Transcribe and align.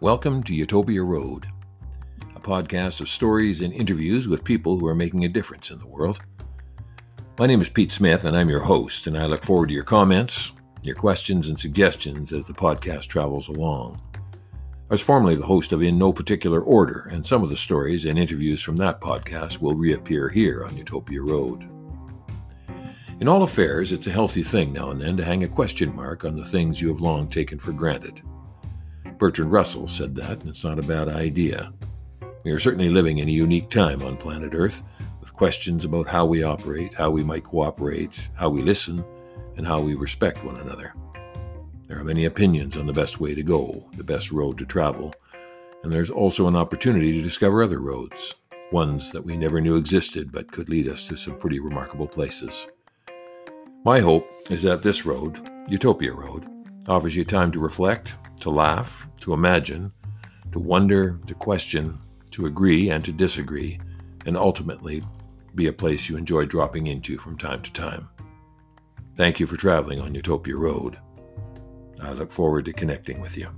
Welcome 0.00 0.44
to 0.44 0.54
Utopia 0.54 1.02
Road, 1.02 1.48
a 2.36 2.38
podcast 2.38 3.00
of 3.00 3.08
stories 3.08 3.62
and 3.62 3.72
interviews 3.72 4.28
with 4.28 4.44
people 4.44 4.78
who 4.78 4.86
are 4.86 4.94
making 4.94 5.24
a 5.24 5.28
difference 5.28 5.72
in 5.72 5.80
the 5.80 5.88
world. 5.88 6.20
My 7.36 7.48
name 7.48 7.60
is 7.60 7.68
Pete 7.68 7.90
Smith, 7.90 8.24
and 8.24 8.36
I'm 8.36 8.48
your 8.48 8.60
host, 8.60 9.08
and 9.08 9.18
I 9.18 9.26
look 9.26 9.42
forward 9.42 9.70
to 9.70 9.74
your 9.74 9.82
comments, 9.82 10.52
your 10.82 10.94
questions, 10.94 11.48
and 11.48 11.58
suggestions 11.58 12.32
as 12.32 12.46
the 12.46 12.52
podcast 12.52 13.08
travels 13.08 13.48
along. 13.48 14.00
I 14.14 14.94
was 14.94 15.00
formerly 15.00 15.34
the 15.34 15.44
host 15.44 15.72
of 15.72 15.82
In 15.82 15.98
No 15.98 16.12
Particular 16.12 16.60
Order, 16.60 17.08
and 17.10 17.26
some 17.26 17.42
of 17.42 17.50
the 17.50 17.56
stories 17.56 18.04
and 18.04 18.16
interviews 18.16 18.62
from 18.62 18.76
that 18.76 19.00
podcast 19.00 19.60
will 19.60 19.74
reappear 19.74 20.28
here 20.28 20.64
on 20.64 20.76
Utopia 20.76 21.22
Road. 21.22 21.68
In 23.18 23.26
all 23.26 23.42
affairs, 23.42 23.90
it's 23.90 24.06
a 24.06 24.12
healthy 24.12 24.44
thing 24.44 24.72
now 24.72 24.90
and 24.90 25.00
then 25.00 25.16
to 25.16 25.24
hang 25.24 25.42
a 25.42 25.48
question 25.48 25.92
mark 25.92 26.24
on 26.24 26.36
the 26.36 26.44
things 26.44 26.80
you 26.80 26.86
have 26.86 27.00
long 27.00 27.26
taken 27.26 27.58
for 27.58 27.72
granted. 27.72 28.22
Bertrand 29.18 29.50
Russell 29.50 29.88
said 29.88 30.14
that, 30.14 30.40
and 30.40 30.48
it's 30.48 30.64
not 30.64 30.78
a 30.78 30.82
bad 30.82 31.08
idea. 31.08 31.72
We 32.44 32.52
are 32.52 32.60
certainly 32.60 32.88
living 32.88 33.18
in 33.18 33.28
a 33.28 33.32
unique 33.32 33.68
time 33.68 34.02
on 34.02 34.16
planet 34.16 34.54
Earth, 34.54 34.82
with 35.20 35.34
questions 35.34 35.84
about 35.84 36.06
how 36.06 36.24
we 36.24 36.44
operate, 36.44 36.94
how 36.94 37.10
we 37.10 37.24
might 37.24 37.44
cooperate, 37.44 38.30
how 38.34 38.48
we 38.48 38.62
listen, 38.62 39.04
and 39.56 39.66
how 39.66 39.80
we 39.80 39.94
respect 39.94 40.44
one 40.44 40.56
another. 40.60 40.94
There 41.88 41.98
are 41.98 42.04
many 42.04 42.26
opinions 42.26 42.76
on 42.76 42.86
the 42.86 42.92
best 42.92 43.18
way 43.18 43.34
to 43.34 43.42
go, 43.42 43.90
the 43.96 44.04
best 44.04 44.30
road 44.30 44.56
to 44.58 44.66
travel, 44.66 45.12
and 45.82 45.92
there's 45.92 46.10
also 46.10 46.46
an 46.46 46.56
opportunity 46.56 47.12
to 47.12 47.22
discover 47.22 47.62
other 47.62 47.80
roads, 47.80 48.34
ones 48.70 49.10
that 49.10 49.24
we 49.24 49.36
never 49.36 49.60
knew 49.60 49.76
existed 49.76 50.30
but 50.30 50.52
could 50.52 50.68
lead 50.68 50.86
us 50.86 51.08
to 51.08 51.16
some 51.16 51.38
pretty 51.38 51.58
remarkable 51.58 52.06
places. 52.06 52.68
My 53.84 54.00
hope 54.00 54.28
is 54.50 54.62
that 54.62 54.82
this 54.82 55.04
road, 55.04 55.40
Utopia 55.68 56.12
Road, 56.12 56.46
offers 56.86 57.16
you 57.16 57.24
time 57.24 57.50
to 57.52 57.58
reflect, 57.58 58.16
to 58.38 58.50
laugh, 58.50 59.08
to 59.20 59.32
imagine, 59.32 59.92
to 60.52 60.58
wonder, 60.58 61.18
to 61.26 61.34
question, 61.34 61.98
to 62.30 62.46
agree 62.46 62.90
and 62.90 63.04
to 63.04 63.12
disagree, 63.12 63.80
and 64.26 64.36
ultimately 64.36 65.02
be 65.54 65.66
a 65.66 65.72
place 65.72 66.08
you 66.08 66.16
enjoy 66.16 66.44
dropping 66.44 66.86
into 66.86 67.18
from 67.18 67.36
time 67.36 67.62
to 67.62 67.72
time. 67.72 68.08
Thank 69.16 69.40
you 69.40 69.46
for 69.46 69.56
traveling 69.56 70.00
on 70.00 70.14
Utopia 70.14 70.56
Road. 70.56 70.98
I 72.00 72.12
look 72.12 72.30
forward 72.30 72.64
to 72.66 72.72
connecting 72.72 73.20
with 73.20 73.36
you. 73.36 73.48